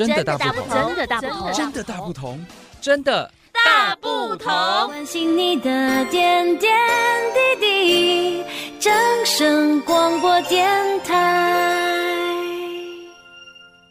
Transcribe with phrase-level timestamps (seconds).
[0.00, 2.46] 真的大不同，真的大不同，真的大不同，
[2.80, 4.48] 真的大不同。
[4.86, 6.72] 关心你的点点
[7.60, 8.42] 滴滴，
[8.78, 8.90] 掌
[9.26, 10.66] 声广播电
[11.00, 12.16] 台。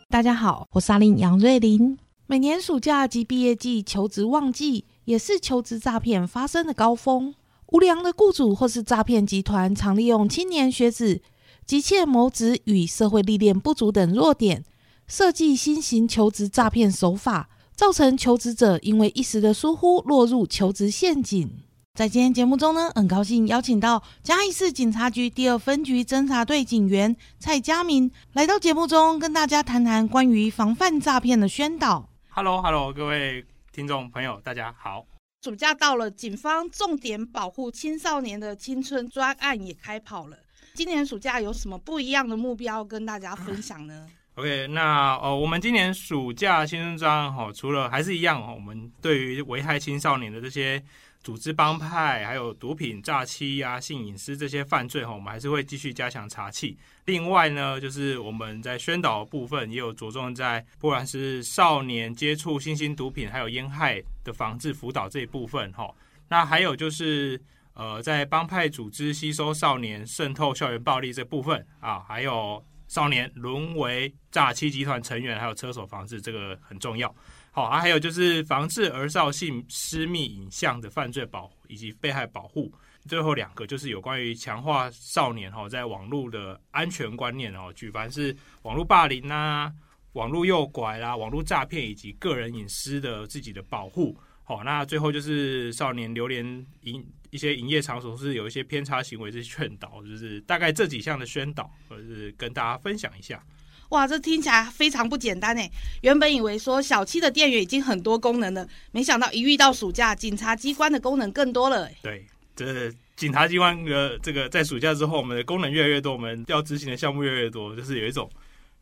[0.09, 1.99] 大家好，我是阿林杨瑞琳。
[2.25, 7.35] 每年暑假及毕业季求职旺季，也是求职诈骗发生的高峰。
[7.67, 11.21] 无良的雇主或是诈骗集团，常利用青年学子
[11.67, 14.65] 急切谋职与社会历练不足等弱点，
[15.09, 21.49] 设计新型求职诈骗手法，造成求职者因为一时的疏忽，落入求职陷阱。
[21.95, 32.07] 在今天节目中呢，很高兴邀请到嘉义市警察局第二分局侦查队警员蔡佳明来到节目中，跟大家谈谈关于防范诈骗的宣导。
[32.29, 35.07] Hello，Hello，各位听众朋友，大家好。
[35.43, 40.37] 暑假到了，警方重点保护青少年的青春专案也开跑了。
[40.75, 44.05] 今年暑假有什么不一样的目标跟大家分享呢
[44.39, 50.81] ？OK，那呃，我们今年暑假新春专案哈，除了还是一样哈，我们对于危害青少年的这些。
[51.21, 56.73] 组织帮派，还有毒品、诈欺呀、啊、性隐私这些犯罪哈，我们还是会继续加强查缉。
[57.05, 65.93] 另外呢，就是我们在宣导部分也有着重在，不管是少年接触新兴毒品还有烟害的防治辅导这一部分哈。
[66.29, 67.39] 那还有就是
[67.73, 77.15] 呃，在帮派组织吸收少年渗透校园暴力这部分啊，还有少年沦为诈欺集团成员，还有车手防治这个很重要。
[77.51, 82.69] 好啊，还有就是防治儿少性私密影像的犯罪保以及被害保护。
[83.07, 89.71] 最后两个就是有关于强化少年哈在网络的安全观念哦，举凡是网络霸凌啊、
[90.13, 94.17] 网络诱拐啦、网络诈骗以及个人隐私的自己的保护。
[94.43, 96.43] 好，那最后就是少年流连
[96.81, 103.43] 营一些营业场所是有一些偏差行为，这些劝导，就是大概这几项的宣导，或者是跟大家分享一下。
[103.89, 105.71] 哇，这听起来非常不简单诶！
[106.01, 111.89] 原本以为说小七的店员已经很多功能了，没想到一遇到暑假，警察机关的功能更多了。
[112.03, 112.23] 对，
[112.55, 118.29] 这警察机关的这个在暑假之后，我们的功能越来越多，我们要执行的项目越来越多，就是有一种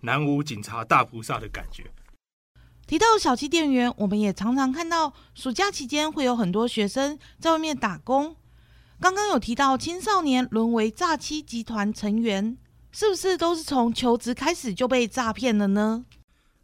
[0.02, 1.84] 南无警察大菩萨的感觉。
[2.88, 8.36] 提到小七店员，我们也常常看到暑假期间会有很多学生在外面打工。
[9.00, 12.58] 刚刚有提到青少年沦为诈欺集团成员。
[12.90, 16.04] 是不是都是从求职开始就被诈骗了呢？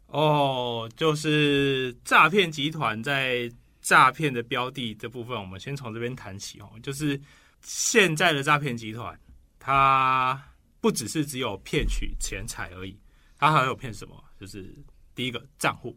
[0.06, 3.48] 哦，就是诈骗集团在
[3.80, 6.68] 诈骗的标的这部分，我们先从这边谈起哦。
[6.82, 7.20] 就是
[7.60, 9.16] 现在的诈骗集团，
[9.60, 10.42] 它
[10.80, 12.98] 不只是只有骗取钱财而已，
[13.38, 14.16] 它还有骗什么？
[14.40, 14.74] 就是
[15.14, 15.96] 第一个账户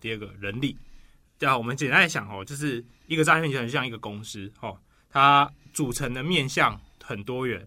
[0.00, 0.76] 第二个人力。
[1.38, 4.78] 对啊，我们简单想哦，就是一个诈骗集团像一个公司哦，
[5.10, 7.66] 它组成的面向很多元。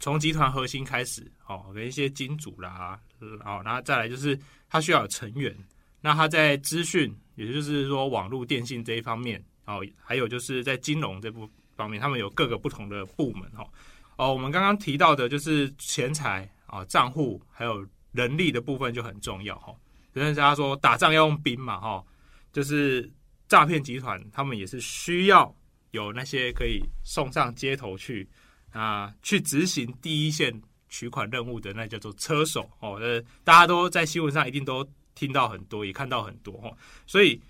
[0.00, 3.00] 从集团核心开始，哦，跟一些金主啦，
[3.44, 5.56] 哦，然后再来就是他需要有成员，
[6.00, 13.64] 那他在资讯，也就是说网络电信这一方面，哦，还有就是在金融这部方面，他们有各个不同的部门，哈，
[14.16, 19.74] 哦，我们刚刚提到的就是钱财啊，账户还有人力的部分就很重要，哈，
[20.22, 22.04] 人家说打仗要用兵嘛，哈，
[22.52, 23.10] 就是
[23.48, 25.54] 诈骗集团他们也是需要
[25.90, 28.28] 有那些可以送上街头去。
[28.74, 30.52] 啊，去执行第一线
[30.88, 36.76] 取款任务的那叫做车手哦，呃，大家都在新闻上一定都听到很多，也看到很多哦。
[37.06, 37.40] 所以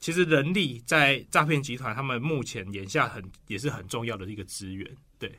[0.00, 4.84] 其实人力在诈骗集团他们目前眼下很也是很重要的一个资源。
[5.20, 5.38] 对，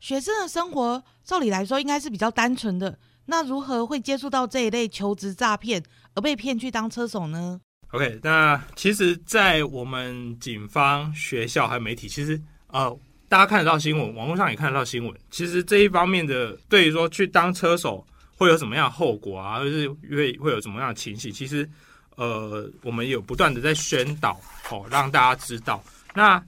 [0.00, 5.82] 学生的生活照理来说应该是比较单纯的，那如何会接触到这一类求职诈骗
[6.14, 12.98] 而被骗去当车手呢？OK，那其实，在我们警方、学校还有媒体，其实呃。
[13.26, 15.12] 大家看得到新闻，网络上也看得到新闻。
[15.28, 21.32] 其实这一方面的，对于说去当车手会有什么样的后果啊，或是会会有什么样的情形？
[21.32, 21.68] 其实，
[22.16, 24.38] 呃，我们有不断的在宣导，
[24.70, 25.82] 哦，让大家知道。
[26.14, 26.40] 那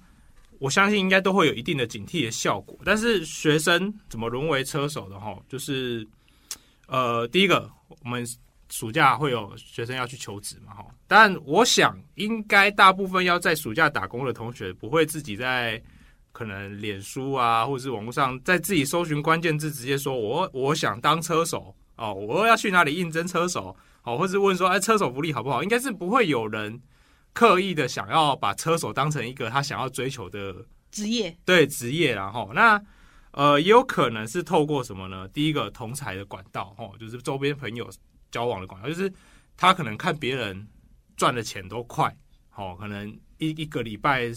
[0.60, 2.78] 我相信应该都会有一定的警惕的效果。
[2.84, 5.18] 但是学生怎么沦为车手的？
[5.18, 6.06] 哈，就是，
[6.86, 7.70] 呃，第一个，
[8.02, 8.26] 我们
[8.68, 10.86] 暑假会有学生要去求职嘛，哈。
[11.06, 15.82] 但我想，应该大部分要在暑假打工的同学，不会自己在。
[16.32, 25.62] 可能脸书啊，或者是网络上，在自己搜寻关键字，直接说我我想当车手哦，我要去哪里应征车手哦，或者是问说，哎，车手福利好不好？
[25.62, 26.78] 应该是不会有人
[27.32, 30.54] 刻意的想要把车手当成一个他想要追求的
[30.90, 32.78] 职业，对职业，然后那
[33.36, 35.28] 呃，也有可能是透过什么呢？
[35.28, 37.88] 第一个同财的管道哦，就是周边朋友
[38.30, 39.12] 交往的管道，就是
[39.56, 40.66] 他可能看别人
[41.16, 42.12] 赚的钱都快，
[42.56, 44.32] 哦，可能一一个礼拜。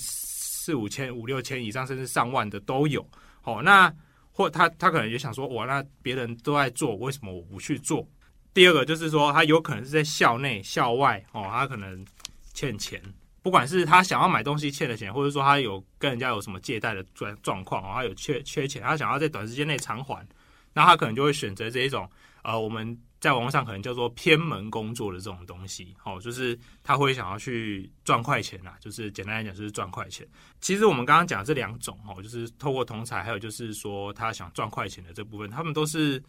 [0.62, 3.04] 四五千、五六千以上，甚至上万的都有。
[3.42, 3.92] 好，那
[4.32, 8.08] 或他他可能也想说，哇，那别人都在做，为什么我不去做？
[8.54, 12.06] 第二个就是说，他有可能是在校内、校外哦，他可能
[12.54, 13.02] 欠钱，
[13.42, 20.28] 不管是他想要买东西欠的钱，或者说他有跟人家有什么借贷的状状况哦，他有缺缺钱，他想要在短时间内偿还，
[20.74, 22.10] 那他可能就会选择这一种
[22.44, 30.28] 呃，我们在网络上可能叫做偏门工作的这种东西哦，就是他会想要去赚快钱啦，就是简单来讲就是赚快钱。
[30.62, 36.22] 其实我们刚刚讲这两种哦，就是透过同财，还有就是说他想赚快钱的这部分，他们都是。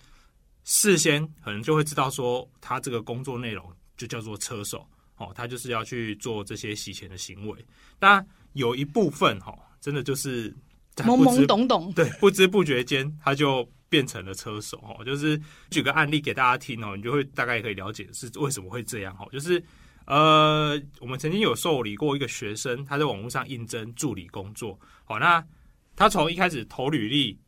[0.62, 3.64] 事先可能就会知道说，他这个工作内容
[3.96, 4.86] 就叫做车手
[5.20, 7.64] 哦，他就是要去做这些洗钱的行为。
[7.98, 10.50] 当然有一部分哈，真的就是
[10.96, 15.04] 懵懵懂懂，对，不知不觉间他就变成了车手哦。
[15.04, 15.40] 就是
[15.70, 19.28] 举个案例给大家听哦，你就会大概可以了解是为什么会这样哦。
[19.30, 19.62] 就是
[20.06, 25.44] 呃，我们曾经有受理过一个学生，他在网络上应征助理工作，好，那
[25.94, 27.38] 他从一开始投履历、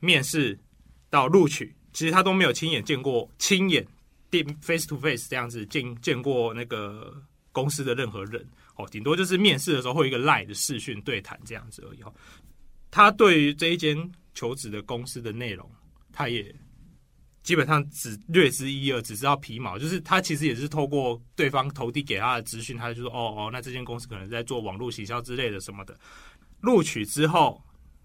[0.00, 0.58] 面试
[1.08, 1.74] 到录取。
[1.92, 3.86] 其实他都没有亲眼见过，亲眼
[4.60, 7.14] face to face 这样子见见过那个
[7.52, 8.44] 公司的任何人
[8.76, 12.12] 哦，顶多就是面试的时候会一个 LINE 的视讯对谈这样子而已哦。
[12.90, 13.96] 他对于这一间
[14.34, 15.70] 求职的公司的内容，
[16.12, 16.54] 他也
[17.42, 19.78] 基本上只略知一二，只知道皮毛。
[19.78, 25.98] 就是他其实也是透过对方投递给他的资讯，他就说哦哦，那这间公司可能在做网络行销之类的什么的。
[26.60, 27.62] 录取之后。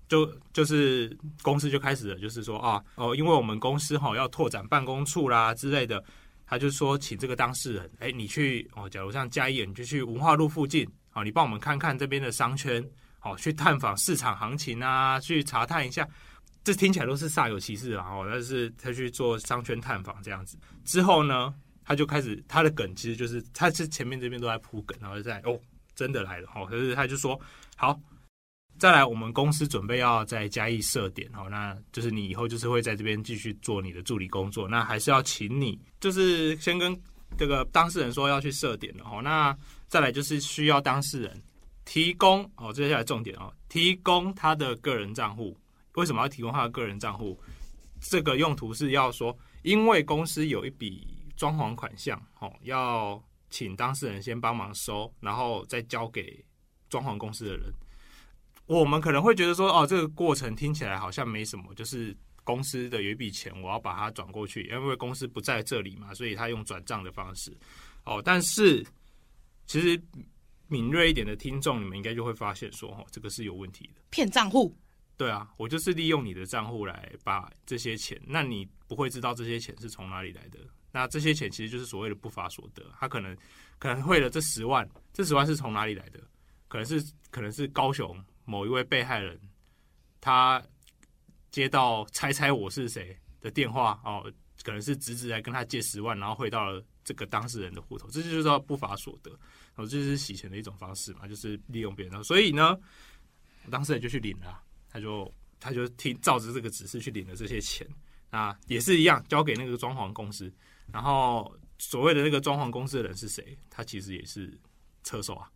[0.09, 6.03] 就就是公司就开始了，就是说啊哦，因为我们公司哈要拓展办公处啦之类的，
[6.47, 12.83] 他就说请这个当事人，哎，你去哦，假如像嘉义，你就去文化路附近，好，你帮我们看看这边的商圈，
[13.19, 16.07] 好，去探访市场行情啊，去查探一下，
[16.63, 21.53] 这听起来都是煞有其事啊，哦，但是他去做商圈探访这样子之后呢，
[21.85, 25.59] 他就开始他的梗其实就是他是前面这边都在铺梗，然后在哦
[25.93, 27.39] 真的来了，哦，可是他就说
[27.77, 27.99] 好。
[28.79, 36.97] 再来，我们公司准备要在嘉义设点哦，那就是你以后就是会在这边继续做你的助理工作，那还是要请你，就是先跟
[37.37, 39.19] 这个当事人说要去设点的哦。
[39.21, 39.55] 那
[39.89, 41.43] 再来就是需要当事人
[41.83, 45.57] 提供哦，接下来重点哦，提供他的个人账户。
[45.95, 47.37] 为什么要提供他的个人账户？
[47.99, 51.05] 这个用途是要说，因为公司有一笔
[51.35, 56.41] 装潢款项哦，要请当事人先帮忙收，然后再交给
[56.89, 57.73] 装潢公司的人。
[58.69, 67.51] 我们可能会觉得说，哦，这个过程听起来好像没什么，就是公司的有一笔钱，我要把它转过去，因为公司不在这里嘛，所以他用转账的方式。
[68.05, 68.85] 哦，但是
[69.65, 69.99] 其实
[70.67, 74.77] 敏锐一点的听众，你们应该就会发现说，哦，这个是有问题的，骗账户。
[75.17, 80.59] 对啊，我就是利用你的账户来把这些钱，那你不会知道这些钱是从哪里来的。
[80.91, 83.35] 那这些钱其实就是所谓的不法所得，他可能
[83.79, 86.19] 可能汇了这十万，这十万是从哪里来的？
[86.67, 88.15] 可能是可能是高雄。
[88.49, 89.39] 某一位被害人，
[90.19, 90.59] 他
[91.51, 94.25] 接到“猜猜我是谁”的电话哦，
[94.63, 99.39] 可能是侄子来跟他借十万，然后汇到了这个当事人的户头，这就是叫不法所得然
[99.75, 102.23] 哦，这是洗钱的一种方式嘛，就是利用别人。
[102.23, 102.75] 所以呢，
[103.69, 107.87] 当事人就去领了，他就他就听照着这个指示去领了这些钱
[108.31, 110.51] 啊，也是一样交给那个装潢公司。
[110.91, 113.55] 然后所谓的那个装潢公司的人是谁？
[113.69, 114.59] 他其实也是
[115.03, 115.47] 车手啊，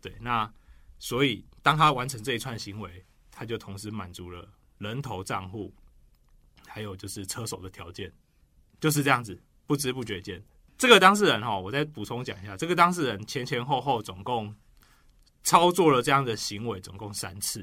[0.00, 0.50] 对，那。
[0.98, 4.48] 所以，当他完成这一串行为，他就同时满足了
[4.78, 5.72] 人头账户，
[6.66, 8.12] 还有就是车手的条件，
[8.80, 9.40] 就是这样子。
[9.66, 10.42] 不知不觉间，
[10.76, 14.54] 这个当事人哈，我再补充讲一下，这个当事人前前后后总共
[15.42, 17.62] 操作了这样的行为，总共三次。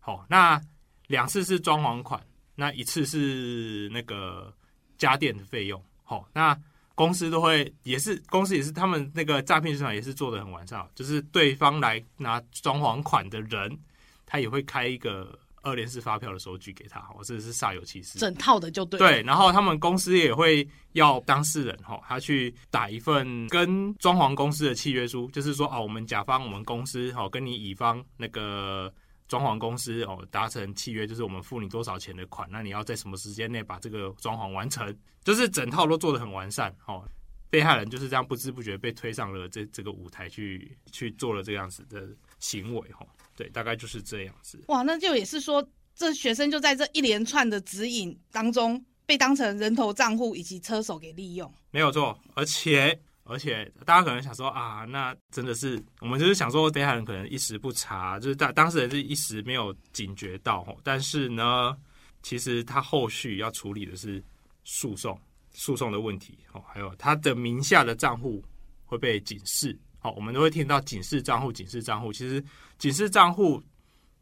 [0.00, 0.60] 好，那
[1.06, 2.20] 两次是装潢款，
[2.54, 4.52] 那一次是那个
[4.98, 5.82] 家电的费用。
[6.04, 6.58] 好，那。
[6.96, 13.78] 公司都会也是公司也是他们那个诈骗市场也是做的很完善，就是对方来拿装潢款的人，
[14.26, 18.98] 他也会开一个二联式发票的收据给他，我这是煞有其事，整套的就对。
[18.98, 28.92] 对，然后他们公司也会要当事人哈，他去打一份跟装潢公司的契约书，就是说哦，我们甲方我们公司哈跟你乙方那个。
[29.28, 37.02] 装潢公司哦，达成契约就是我们付你多少钱的款，那你要在什么时间内把这个装潢完成，就是整套都做得很完善哦。
[37.48, 43.06] 被害人就是这样不知不觉被推上了这这个舞台去去做了这样子的行为哈。
[43.36, 44.62] 对，大概就是这样子。
[44.68, 52.98] 哇，那就也是说，这学生就在这一连串的指引当中被当成人头账户以及车手给利用，没有错，而且。
[53.28, 60.76] 而且大家可能想说啊，那真的是我们就是想说，被害人可能一时不察，就是当当事人是一时没有警觉到哦。
[60.84, 61.76] 但是呢，
[62.22, 64.22] 其实他后续要处理的是
[64.64, 68.44] 诉讼，诉讼的问题哦，还有他的名下的账户
[68.84, 69.76] 会被警示。
[69.98, 72.12] 好，我们都会听到警示账户，警示账户。
[72.12, 72.42] 其实
[72.78, 73.60] 警示账户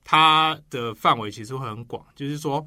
[0.02, 2.66] 它的范围其实会很广，就是说，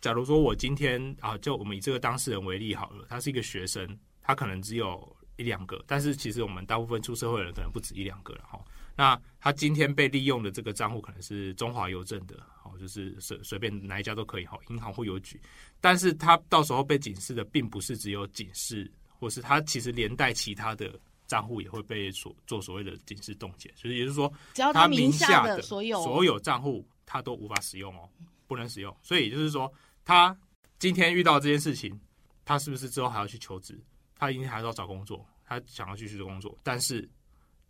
[0.00, 3.86] 假如说我今天啊，就我们以这个当事人为例好了，他是一个学生。
[4.26, 8.58] 他可能只有一两个，但是其实我们大部分出社会的人可能不止一两个了哈。
[8.96, 15.40] 那他今天被利用的这个账户可能是中华邮政的，哦，就是随随便哪一家都可以哈，银行或邮局，
[15.80, 28.08] 但是他到时候被警示的并不是只有警示，或是他其实连带其他的账户也会被所做所谓的警示冻结，就是也就是说，只要他名下的所有所有账户他都无法使用哦，
[28.46, 28.96] 不能使用。
[29.02, 29.72] 所以也就是说，
[30.04, 30.36] 他
[30.78, 31.98] 今天遇到这件事情，
[32.44, 33.76] 他是不是之后还要去求职？
[34.14, 37.08] 他一定还是要找工作，他想要继续的工作，但是。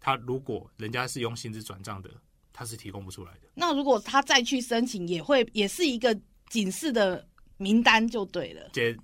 [0.07, 2.11] 他如果人家是用薪资转账的，
[2.53, 3.49] 他是提供不出来的。
[3.55, 6.15] 那如果他再去申请，也会也是一个
[6.51, 8.69] 警示的名单就对了。
[8.75, 8.95] 简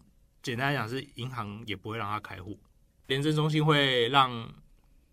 [0.42, 2.60] 简单来讲，是银行也不会让他开户，
[3.06, 4.46] 廉政中心会让，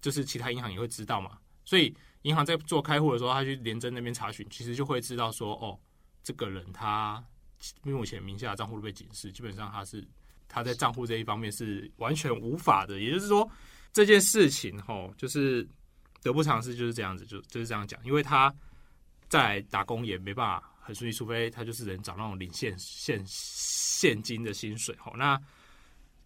[0.01, 1.39] 就是其他银行也会知道嘛。
[1.63, 5.79] 所以银行在做开户的时候，他去廉政那边查询，其实就会知道说，哦，
[6.21, 7.23] 这个人他
[7.83, 10.05] 目前名下的账户都被警示，基本上他是
[10.47, 12.99] 他在账户这一方面是完全无法的。
[12.99, 13.49] 也就是说，
[13.93, 15.67] 这件事情齁，就是。
[16.23, 18.53] 得不偿失就是这样子，就就是这样讲，因为他
[19.29, 25.39] 在打工也没办法很顺利，除非他就是能找那种领现现现金的薪水吼，那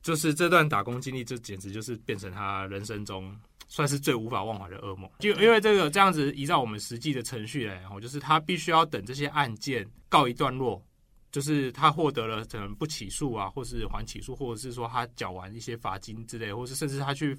[0.01, 3.37] 就是这段打工经历，这简直就是变成他人生中
[3.67, 5.07] 算是最无法忘怀的噩梦。
[5.19, 10.83] 就因为这个这样子，依照我们实际的程序来，吼，就是他必须要等这些案件告一段落，
[11.31, 17.37] 就是他获得了可能不起诉啊，或是缓起诉，或者是说他缴完一些罚金之类，或是甚至他去。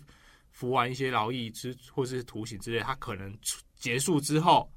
[0.54, 3.34] 服完一些劳役之或是徒刑之类，他可能
[3.74, 4.70] 结束之后，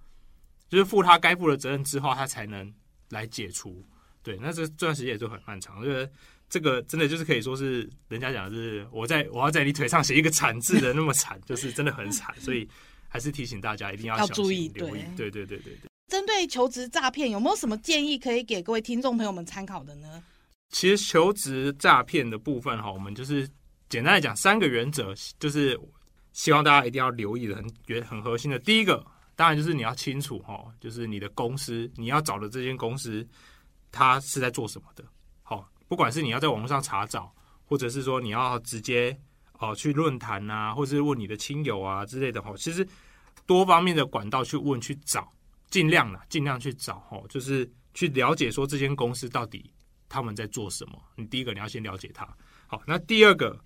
[0.69, 2.73] 就是负他该负的责任之后，他才能
[3.09, 3.83] 来解除。
[4.23, 5.77] 对，那这这段时间也就很漫长。
[5.77, 6.09] 我觉得
[6.47, 12.33] 这个真的就是可以说是人家讲的是我在我要在你腿上写一个惨字的那么惨，就是真的很惨。
[12.39, 12.65] 所以
[13.09, 15.01] 还是提醒大家一定要 小心要注意，留意。
[15.17, 15.89] 对对对对对。
[16.07, 20.23] 针对求职诈骗，有没有什么建议可以给各位听众朋友们参考的呢？
[20.69, 23.49] 其实求职诈骗的部分哈，我们就是。
[23.87, 25.79] 简单来讲，三个原则就是
[26.33, 28.57] 希望大家一定要留意的，很原很核心的。
[28.57, 33.25] 第一个，当然就是你要清楚哈，就是你的公司，你要找的这间公司，
[33.91, 35.05] 它是在做什么的。
[35.43, 37.31] 好，不管是你要在网络上查找，
[37.63, 39.15] 或者是说你要直接
[39.59, 42.85] 哦去论坛啊，或者是问你的亲友啊之类的哈，其实
[43.45, 45.31] 多方面的管道去问去找，
[45.69, 49.71] 尽量啦，尽量去找哈，就是去了解说这间公司到底
[50.07, 51.01] 他们在做什么。
[51.15, 52.27] 你第一个你要先了解它。
[52.67, 53.59] 好，那第二个。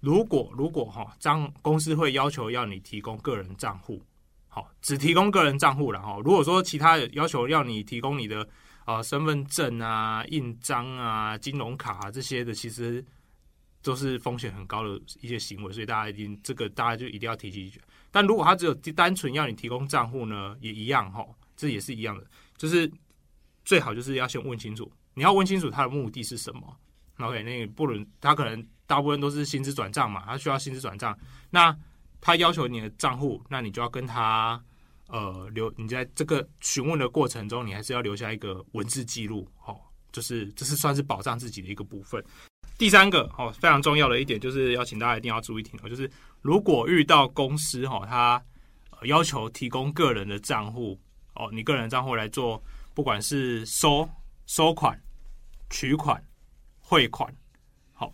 [0.00, 4.02] 如果如果哈，账公司会要求要你提供个人账户，
[4.48, 6.18] 好，只提供个人账户了哈。
[6.24, 8.44] 如果说其他要求要你提供你的
[8.84, 13.04] 啊身份证啊、印章啊、金融卡啊这些的，其实
[13.82, 17.72] 都是风险很高的一些行为，所以大家一定这个大家就一定要提起。
[18.10, 22.90] 但如果他只有单纯要你提供账户呢，也一样哈，这也是一样的，就是
[23.64, 26.76] 最好就是要先问清楚，你要问清楚他的目的是什么。
[27.18, 28.66] OK，那个不能，他可能。
[28.84, 31.74] 大部分都是薪资转账嘛，他需要薪资转账，那
[32.20, 34.62] 他要求你的账户，那你就要跟他
[35.06, 42.22] 呃留，你在这个询问的过程中，你还是要留下一个文字记录，哦，就是这是算是保障自己的一个部分。
[42.78, 46.10] 第三个哦，非常重要的一点就是要请大家一定要注意听哦，就是
[46.40, 48.44] 如果遇到公司哈，他
[49.04, 50.98] 要求提供个人的账户
[51.34, 52.62] 哦，你个人账户来做，
[52.94, 54.08] 不管是收
[54.46, 55.00] 收款、
[55.70, 56.22] 取款、
[56.80, 57.32] 汇款。
[57.92, 58.12] 好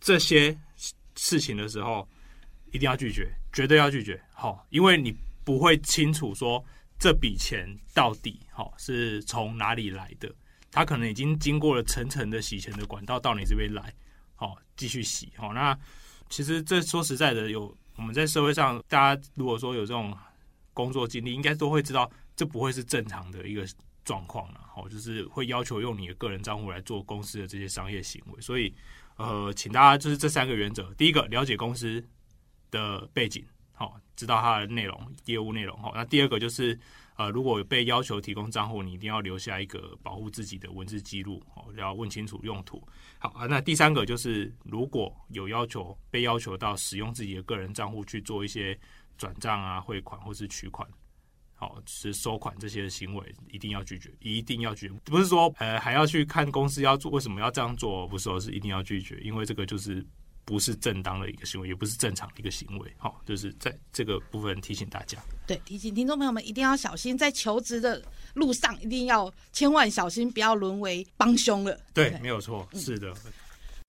[0.00, 0.56] 这些
[1.16, 2.06] 事情的时候，
[2.72, 4.20] 一定要拒绝，绝对要拒绝。
[4.32, 5.14] 好，因为你
[5.44, 6.62] 不会清楚说
[6.98, 10.30] 这笔钱到底好是从哪里来的，
[10.70, 13.92] 他可能已经经过了层层的洗钱的管道到你这边来，
[14.34, 15.32] 好继续洗。
[15.36, 15.78] 好，那
[16.28, 20.16] 其实这说实在的，有我们在社会上，大家如果说有这种
[20.72, 23.66] 工作经历，应该都会知道，这不会是正常的一个
[24.04, 24.60] 状况了。
[24.74, 28.74] 好，就是会要求用你的个人账户来做公司的这些商业行为，所以。
[29.16, 32.02] 呃，请大家就是这三个原则：第一个，了解公司
[32.70, 35.92] 的背景，好，知道它的内容、业务内容，好。
[35.94, 36.78] 那第二个就是，
[37.20, 42.82] 呃，如果被要求提供账户，你一定要留下一个保护自己的文字记录，哦，要问清楚用途。
[43.18, 48.78] 好啊，那第三个就是，如果有要求被要求到使用自己的个人账户去做一些
[49.18, 50.88] 转账啊、汇款或是取款。
[51.52, 54.94] 好，是收款这些行为一定要拒绝，一定要拒绝。
[55.04, 60.02] 不是说呃还要去看公司要做为什么要这样做，不是说是一定要拒绝，因为这个就是
[60.50, 62.92] 不是正当的一个行为，也不是正常的一个行为。
[62.98, 65.16] 好，就是在这个部分提醒大家。
[65.46, 68.02] 对，提醒听众朋友们一定要小心，在求职的
[68.34, 71.78] 路上一定要千万小心，不要沦为帮凶了。
[71.94, 73.12] 对，对没有错，是的。
[73.24, 73.32] 嗯。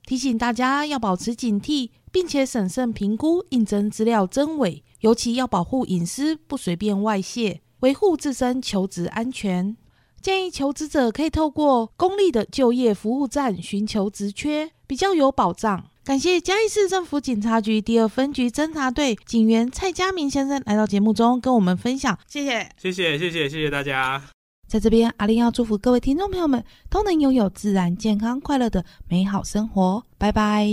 [0.06, 4.84] 提醒大家要保持警惕，并且审慎评估应征资料真伪。
[5.00, 9.76] 尤其要保护隐私，不随便外泄，维护自身求职安全。
[10.22, 15.91] 建议求职者可以透过公立的就业服务站寻求职缺，比较有保障。
[16.04, 24.20] 感谢嘉义市政府警察局第二分局侦查队警员蔡家明先生来到节目中跟我们分享，谢谢，谢谢，谢谢，谢谢大家。
[24.68, 30.04] 在这边，阿玲要祝福各位听众朋友们都能拥有自然、健康、快乐的美好生活。
[30.18, 30.68] 拜拜。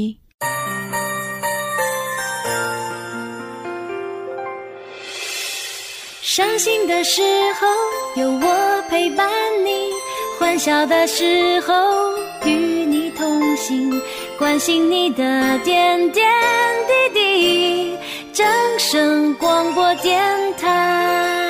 [6.22, 7.20] 伤心的时
[7.60, 9.28] 候有我陪伴
[9.62, 9.90] 你，
[10.38, 11.74] 欢笑的时候
[12.46, 12.50] 与
[12.86, 13.90] 你同行，
[14.38, 16.24] 关心你的点点
[16.86, 17.96] 滴滴。
[18.32, 18.46] 掌
[18.78, 20.22] 声广播电
[20.56, 21.47] 台。